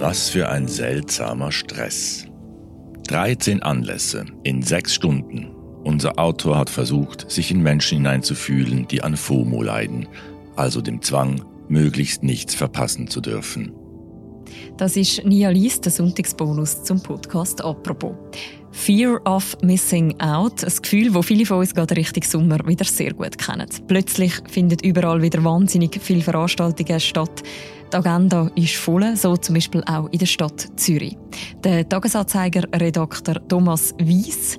[0.00, 2.24] Was für ein seltsamer Stress.
[3.08, 5.50] 13 Anlässe in sechs Stunden.
[5.82, 10.06] Unser Autor hat versucht, sich in Menschen hineinzufühlen, die an FOMO leiden,
[10.54, 13.72] also dem Zwang, möglichst nichts verpassen zu dürfen.
[14.76, 18.14] Das ist Nia Lies, der Sonntagsbonus zum Podcast «Apropos».
[18.70, 23.12] Fear of Missing Out, ein Gefühl, das viele von uns gerade Richtung Sommer wieder sehr
[23.14, 23.68] gut kennen.
[23.88, 27.42] Plötzlich finden überall wieder wahnsinnig viele Veranstaltungen statt.
[27.92, 31.16] Die Agenda ist voll, so zum Beispiel auch in der Stadt Zürich.
[31.64, 34.58] Der Tagesanzeiger-Redakteur Thomas Weiss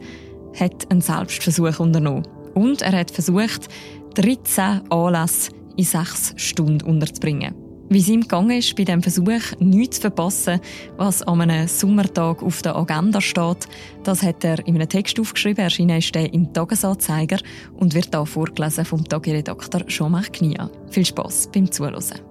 [0.60, 2.28] hat einen Selbstversuch unternommen.
[2.56, 3.68] Und er hat versucht,
[4.16, 7.54] 13 Anlässe in sechs Stunden unterzubringen.
[7.92, 10.60] Wie es ihm gegangen ist bei dem Versuch, nichts zu verpassen,
[10.98, 13.68] was an einem Sommertag auf der Agenda steht,
[14.04, 15.64] das hat er in einem Text aufgeschrieben.
[15.64, 17.40] Erschienen ist er im Tagesanzeiger
[17.78, 20.70] und wird hier vorgelesen vom Tagiredakteur Jean-Marc Knia.
[20.92, 22.29] Viel Spass beim Zuhören.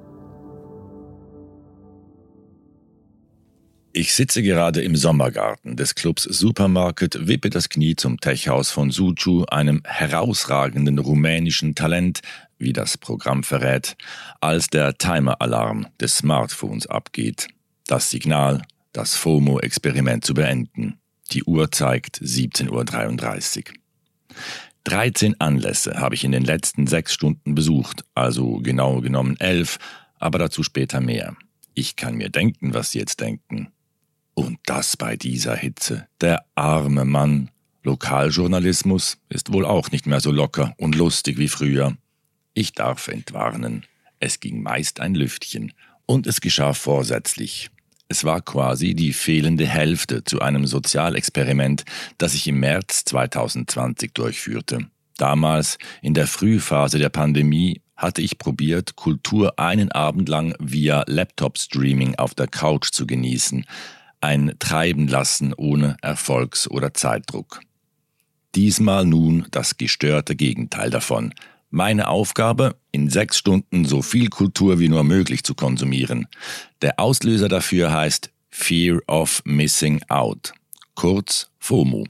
[3.98, 9.44] Ich sitze gerade im Sommergarten des Clubs Supermarket, wippe das Knie zum Techhaus von Suchu,
[9.46, 12.20] einem herausragenden rumänischen Talent,
[12.58, 13.96] wie das Programm verrät,
[14.40, 17.48] als der Timer-Alarm des Smartphones abgeht.
[17.88, 21.00] Das Signal, das FOMO-Experiment zu beenden.
[21.32, 23.74] Die Uhr zeigt 17.33 Uhr.
[24.84, 29.78] 13 Anlässe habe ich in den letzten sechs Stunden besucht, also genau genommen elf,
[30.20, 31.34] aber dazu später mehr.
[31.74, 33.72] Ich kann mir denken, was Sie jetzt denken.
[34.38, 36.06] Und das bei dieser Hitze.
[36.20, 37.50] Der arme Mann.
[37.82, 41.96] Lokaljournalismus ist wohl auch nicht mehr so locker und lustig wie früher.
[42.54, 43.84] Ich darf entwarnen.
[44.20, 45.72] Es ging meist ein Lüftchen.
[46.06, 47.70] Und es geschah vorsätzlich.
[48.06, 51.84] Es war quasi die fehlende Hälfte zu einem Sozialexperiment,
[52.16, 54.86] das ich im März 2020 durchführte.
[55.16, 62.14] Damals, in der Frühphase der Pandemie, hatte ich probiert, Kultur einen Abend lang via Laptop-Streaming
[62.14, 63.66] auf der Couch zu genießen,
[64.20, 67.60] ein Treiben lassen ohne Erfolgs- oder Zeitdruck.
[68.54, 71.34] Diesmal nun das gestörte Gegenteil davon.
[71.70, 76.26] Meine Aufgabe, in sechs Stunden so viel Kultur wie nur möglich zu konsumieren.
[76.80, 80.54] Der Auslöser dafür heißt Fear of Missing Out,
[80.94, 82.04] kurz FOMO.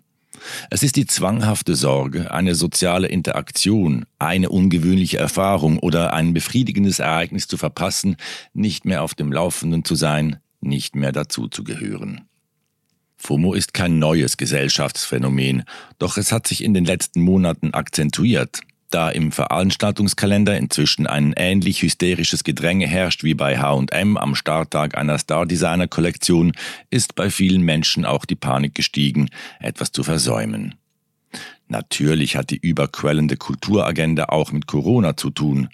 [0.70, 7.48] Es ist die zwanghafte Sorge, eine soziale Interaktion, eine ungewöhnliche Erfahrung oder ein befriedigendes Ereignis
[7.48, 8.16] zu verpassen,
[8.54, 12.28] nicht mehr auf dem Laufenden zu sein, nicht mehr dazu zu gehören.
[13.16, 15.64] FOMO ist kein neues Gesellschaftsphänomen,
[15.98, 18.60] doch es hat sich in den letzten Monaten akzentuiert,
[18.90, 25.18] da im Veranstaltungskalender inzwischen ein ähnlich hysterisches Gedränge herrscht wie bei H&M am Starttag einer
[25.18, 26.52] Star-Designer-Kollektion,
[26.90, 29.28] ist bei vielen Menschen auch die Panik gestiegen,
[29.60, 30.76] etwas zu versäumen.
[31.66, 35.68] Natürlich hat die überquellende Kulturagenda auch mit Corona zu tun.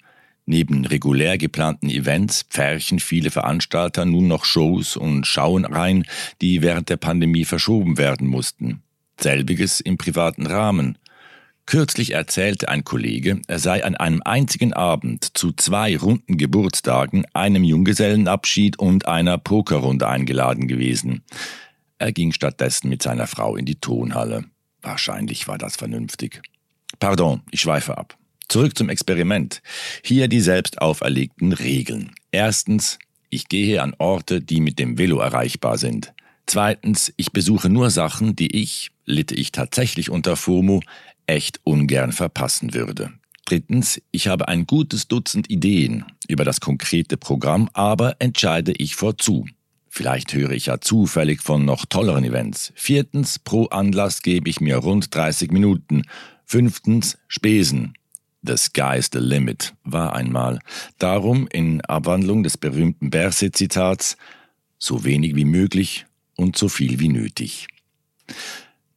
[0.47, 6.05] Neben regulär geplanten Events pferchen viele Veranstalter nun noch Shows und Schauen rein,
[6.41, 8.83] die während der Pandemie verschoben werden mussten.
[9.19, 10.97] Selbiges im privaten Rahmen.
[11.65, 17.63] Kürzlich erzählte ein Kollege, er sei an einem einzigen Abend zu zwei runden Geburtstagen, einem
[17.63, 21.23] Junggesellenabschied und einer Pokerrunde eingeladen gewesen.
[21.97, 24.45] Er ging stattdessen mit seiner Frau in die Tonhalle.
[24.83, 26.43] Wahrscheinlich war das vernünftig.
[26.99, 28.15] Pardon, ich schweife ab.
[28.47, 29.61] Zurück zum Experiment.
[30.03, 32.11] Hier die selbst auferlegten Regeln.
[32.31, 36.13] Erstens, ich gehe an Orte, die mit dem Velo erreichbar sind.
[36.45, 40.81] Zweitens, ich besuche nur Sachen, die ich, litte ich tatsächlich unter FOMO,
[41.25, 43.11] echt ungern verpassen würde.
[43.45, 49.45] Drittens, ich habe ein gutes Dutzend Ideen über das konkrete Programm, aber entscheide ich vorzu.
[49.87, 52.73] Vielleicht höre ich ja zufällig von noch tolleren Events.
[52.75, 56.03] Viertens, pro Anlass gebe ich mir rund 30 Minuten.
[56.45, 57.93] Fünftens, Spesen.
[58.45, 60.59] The sky's the limit war einmal.
[60.99, 64.17] Darum in Abwandlung des berühmten Berset-Zitats
[64.77, 67.67] so wenig wie möglich und so viel wie nötig.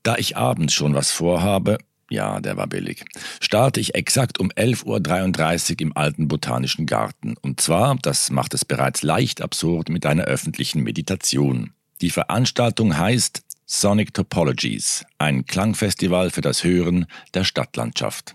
[0.03, 1.79] Da ich abends schon was vorhabe,
[2.11, 3.05] ja, der war billig,
[3.41, 7.37] starte ich exakt um 11.33 Uhr im alten botanischen Garten.
[7.43, 11.73] Und zwar, das macht es bereits leicht absurd, mit einer öffentlichen Meditation.
[12.01, 18.35] Die Veranstaltung heißt Sonic Topologies, ein Klangfestival für das Hören der Stadtlandschaft.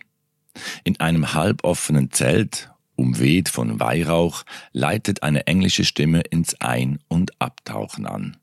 [0.83, 8.05] In einem halboffenen Zelt, umweht von Weihrauch, leitet eine englische Stimme ins Ein- und Abtauchen
[8.05, 8.37] an.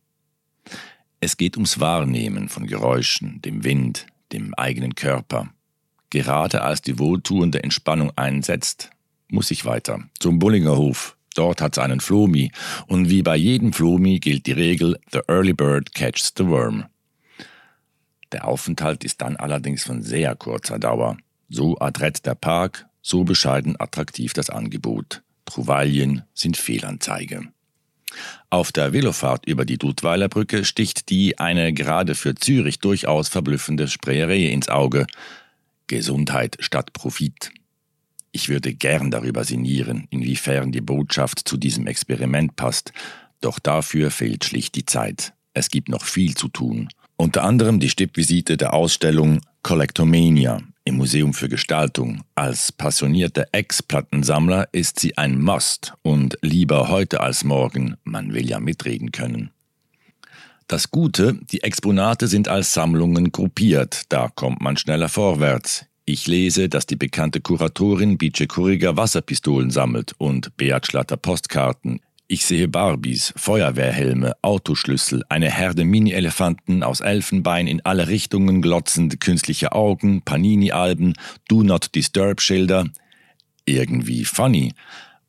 [1.20, 5.50] Es geht ums Wahrnehmen von Geräuschen, dem Wind, dem eigenen Körper.
[6.08, 8.90] Gerade als die wohltuende Entspannung einsetzt,
[9.28, 11.16] muss ich weiter zum Bullingerhof.
[11.34, 12.50] Dort hat's einen Flomi
[12.88, 16.86] und wie bei jedem Flomi gilt die Regel The early bird catches the worm.
[18.32, 21.16] Der Aufenthalt ist dann allerdings von sehr kurzer Dauer.
[21.52, 25.22] So adrett der Park, so bescheiden attraktiv das Angebot.
[25.46, 27.48] Trouvaillen sind Fehlanzeige.
[28.50, 33.88] Auf der Velofahrt über die Dudweiler Brücke sticht die eine gerade für Zürich durchaus verblüffende
[33.88, 35.06] Sprayerei ins Auge.
[35.88, 37.50] Gesundheit statt Profit.
[38.30, 42.92] Ich würde gern darüber sinnieren, inwiefern die Botschaft zu diesem Experiment passt,
[43.40, 45.32] doch dafür fehlt schlicht die Zeit.
[45.52, 46.88] Es gibt noch viel zu tun.
[47.16, 52.22] Unter anderem die Stippvisite der Ausstellung Collectomania im Museum für Gestaltung.
[52.34, 58.58] Als passionierter Ex-Plattensammler ist sie ein Must und lieber heute als morgen, man will ja
[58.58, 59.50] mitreden können.
[60.66, 65.86] Das Gute, die Exponate sind als Sammlungen gruppiert, da kommt man schneller vorwärts.
[66.06, 72.00] Ich lese, dass die bekannte Kuratorin Bice Kuriger Wasserpistolen sammelt und Beat Schlatter Postkarten.
[72.32, 79.72] Ich sehe Barbies, Feuerwehrhelme, Autoschlüssel, eine Herde Mini-Elefanten aus Elfenbein in alle Richtungen glotzende künstliche
[79.72, 81.14] Augen, Panini-Alben,
[81.48, 82.86] Do Not Disturb-Schilder.
[83.64, 84.74] Irgendwie funny.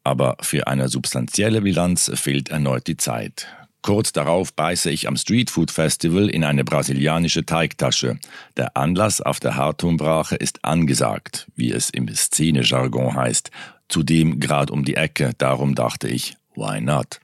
[0.03, 3.48] Aber für eine substanzielle Bilanz fehlt erneut die Zeit.
[3.81, 8.19] Kurz darauf beiße ich am Streetfood Festival in eine brasilianische Teigtasche.
[8.57, 13.50] Der Anlass auf der Hartumbrache ist angesagt, wie es im Szene-Jargon heißt.
[13.89, 17.19] Zudem gerade um die Ecke, darum dachte ich, why not?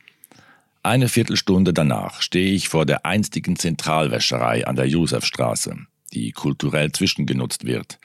[0.83, 5.75] Eine Viertelstunde danach stehe ich vor der einstigen Zentralwäscherei an der Josefstraße,
[6.13, 8.00] die kulturell zwischengenutzt wird.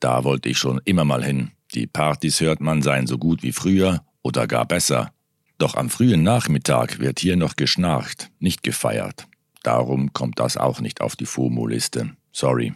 [0.00, 1.52] Da wollte ich schon immer mal hin.
[1.74, 5.12] Die Partys hört man seien so gut wie früher oder gar besser.
[5.58, 9.26] Doch am frühen Nachmittag wird hier noch geschnarcht, nicht gefeiert.
[9.62, 12.16] Darum kommt das auch nicht auf die FOMO-Liste.
[12.32, 12.74] Sorry.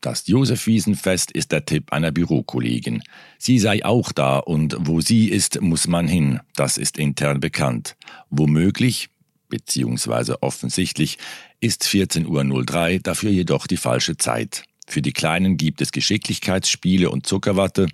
[0.00, 3.02] Das Josefwiesenfest ist der Tipp einer Bürokollegin.
[3.38, 6.40] Sie sei auch da und wo sie ist, muss man hin.
[6.54, 7.96] Das ist intern bekannt.
[8.30, 9.08] Womöglich,
[9.48, 11.18] beziehungsweise offensichtlich,
[11.58, 14.62] ist 14.03 Uhr dafür jedoch die falsche Zeit.
[14.86, 17.88] Für die Kleinen gibt es Geschicklichkeitsspiele und Zuckerwatte,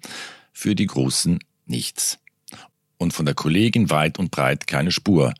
[0.52, 2.18] für die Großen nichts
[2.98, 5.34] und von der Kollegin weit und breit keine Spur.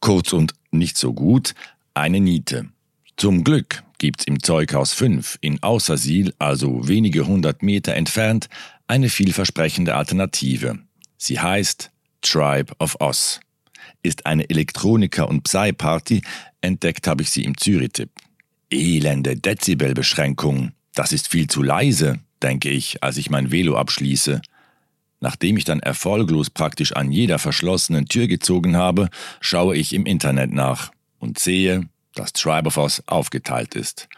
[0.00, 1.54] Kurz und nicht so gut,
[1.94, 2.68] eine Niete.
[3.16, 8.48] Zum Glück gibt's im Zeughaus 5 in Außersiel, also wenige hundert Meter entfernt,
[8.86, 10.78] eine vielversprechende Alternative.
[11.16, 11.90] Sie heißt
[12.22, 13.40] Tribe of Oz.
[14.02, 16.22] Ist eine Elektroniker- und Psy-Party,
[16.60, 18.10] entdeckt habe ich sie im Zürich-Tipp.
[18.70, 20.72] Elende Dezibelbeschränkung.
[20.94, 24.40] Das ist viel zu leise, denke ich, als ich mein Velo abschließe.
[25.20, 29.08] Nachdem ich dann erfolglos praktisch an jeder verschlossenen Tür gezogen habe,
[29.40, 34.08] schaue ich im Internet nach und sehe, dass Tribe of Us aufgeteilt ist.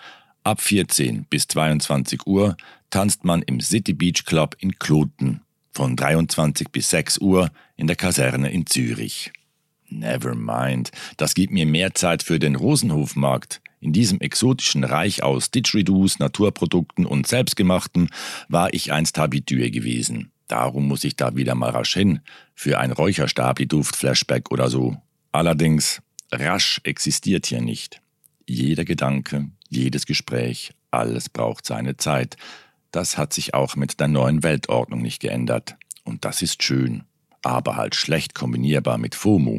[0.43, 2.57] Ab 14 bis 22 Uhr
[2.89, 5.43] tanzt man im City Beach Club in Kloten,
[5.73, 9.33] von 23 bis 6 Uhr in der Kaserne in Zürich.
[9.89, 13.61] Never mind, das gibt mir mehr Zeit für den Rosenhofmarkt.
[13.81, 18.11] In diesem exotischen Reich aus Didgeridoos, Naturprodukten und Selbstgemachten
[18.49, 20.33] war ich einst habitüe gewesen.
[20.49, 22.21] Darum muss ich da wieder mal rasch hin,
[22.55, 24.97] für ein Räucherstabli-Duft-Flashback oder so.
[25.33, 26.03] Allerdings,
[26.33, 28.01] rasch existiert hier nicht.
[28.47, 32.37] Jeder Gedanke, jedes Gespräch, alles braucht seine Zeit.
[32.91, 35.77] Das hat sich auch mit der neuen Weltordnung nicht geändert.
[36.05, 37.05] Und das ist schön,
[37.43, 39.59] aber halt schlecht kombinierbar mit FOMO.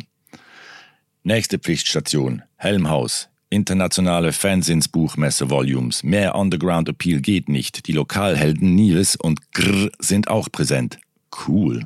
[1.24, 6.04] Nächste Pflichtstation, Helmhaus, Internationale Fansinsbuchmesse-Volumes.
[6.04, 7.88] Mehr Underground Appeal geht nicht.
[7.88, 11.00] Die Lokalhelden Nils und Grr sind auch präsent.
[11.48, 11.86] Cool.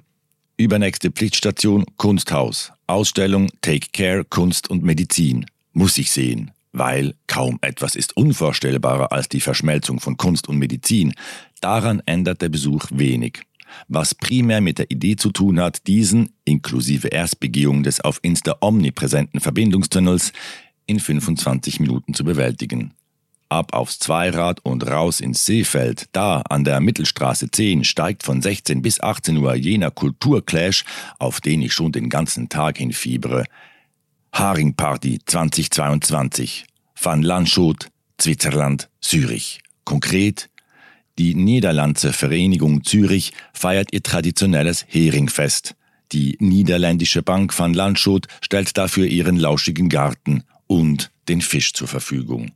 [0.57, 2.72] Übernächste Pflichtstation Kunsthaus.
[2.88, 5.45] Ausstellung Take Care Kunst und Medizin.
[5.74, 6.52] Muss ich sehen.
[6.71, 11.14] Weil kaum etwas ist unvorstellbarer als die Verschmelzung von Kunst und Medizin.
[11.59, 13.42] Daran ändert der Besuch wenig.
[13.90, 19.42] Was primär mit der Idee zu tun hat, diesen, inklusive Erstbegehung des auf Insta omnipräsenten
[19.42, 20.31] Verbindungstunnels,
[20.85, 22.94] in 25 Minuten zu bewältigen.
[23.56, 26.09] Ab aufs Zweirad und raus ins Seefeld.
[26.12, 30.83] Da an der Mittelstraße 10 steigt von 16 bis 18 Uhr jener Kulturclash,
[31.19, 33.45] auf den ich schon den ganzen Tag hinfiebere.
[34.33, 36.66] Haringparty 2022.
[37.02, 37.88] Van Landschot,
[38.19, 39.62] Switzerland, Zürich.
[39.85, 40.50] Konkret,
[41.18, 45.76] die Niederlandse Vereinigung Zürich feiert ihr traditionelles Heringfest.
[46.12, 52.52] Die niederländische Bank van Landschot stellt dafür ihren lauschigen Garten und den Fisch zur Verfügung.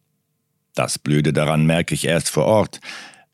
[0.75, 2.79] Das Blöde daran merke ich erst vor Ort.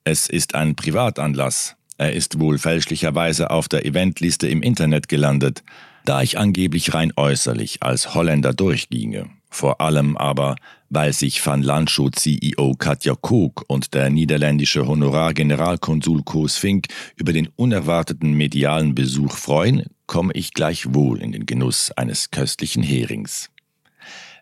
[0.04, 1.76] Es ist ein Privatanlass.
[1.98, 5.64] Er ist wohl fälschlicherweise auf der Eventliste im Internet gelandet,
[6.04, 9.30] da ich angeblich rein äußerlich als Holländer durchginge.
[9.50, 10.58] Vor allem aber,
[10.90, 17.48] weil sich Van Landschot CEO Katja Kook und der niederländische Honorargeneralkonsul Koos Fink über den
[17.56, 23.50] unerwarteten medialen Besuch freuen, komme ich gleichwohl in den Genuss eines köstlichen Herings.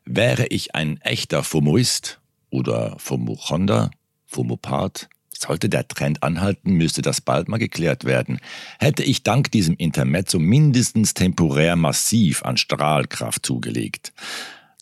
[0.03, 2.19] Wäre ich ein echter Fomoist
[2.53, 3.91] oder Fomochonder,
[4.25, 8.39] Fomopath, Sollte der Trend anhalten, müsste das bald mal geklärt werden.
[8.79, 14.13] Hätte ich dank diesem Intermezzo mindestens temporär massiv an Strahlkraft zugelegt.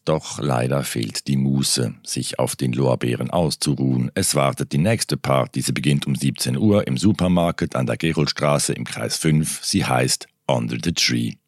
[0.06, 4.12] Doch leider fehlt die Muße, sich auf den Lorbeeren auszuruhen.
[4.14, 5.62] Es wartet die nächste Party.
[5.62, 9.64] Sie beginnt um 17 Uhr im Supermarkt an der Geroldstraße im Kreis 5.
[9.64, 11.41] Sie heißt Under the Tree.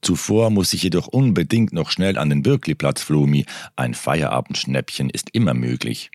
[0.00, 3.46] Zuvor muss ich jedoch unbedingt noch schnell an den Birkley-Platz Flomi.
[3.76, 6.10] Ein Feierabendschnäppchen ist immer möglich.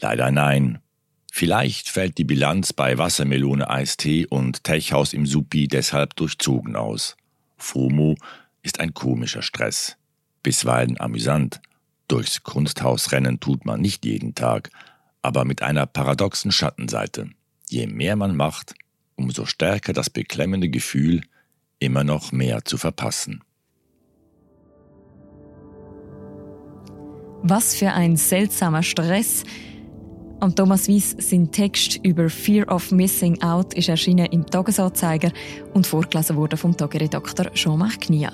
[0.00, 0.78] Leider nein.
[1.32, 7.16] Vielleicht fällt die Bilanz bei Wassermelone Eistee und Techhaus im Supi deshalb durchzogen aus.
[7.56, 8.16] FOMO
[8.62, 9.96] ist ein komischer Stress.
[10.42, 11.60] Bisweilen amüsant.
[12.08, 14.70] Durchs Kunsthaus rennen tut man nicht jeden Tag,
[15.22, 17.30] aber mit einer paradoxen Schattenseite.
[17.68, 18.74] Je mehr man macht,
[19.14, 21.22] umso stärker das beklemmende Gefühl,
[21.80, 23.42] immer noch mehr zu verpassen.
[27.42, 29.44] Was für ein seltsamer Stress.
[30.40, 35.32] Am Thomas Weiss sein Text über Fear of Missing Out ist erschienen im Tagesanzeiger
[35.74, 38.32] und vorgelesen wurde vom Tageredakteur Jean-Marc Knia.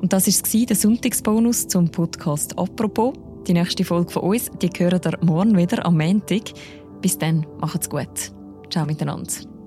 [0.00, 3.14] Und das war der Sonntagsbonus zum Podcast «Apropos».
[3.46, 6.52] Die nächste Folge von uns, die hören ihr morgen wieder am Montag.
[7.00, 8.32] Bis dann, macht's gut.
[8.70, 9.59] Ciao miteinander.